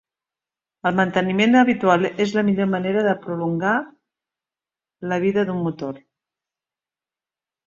[0.89, 3.75] El manteniment habitual és la millor manera de prolongar
[5.13, 6.01] la vida d'un motor.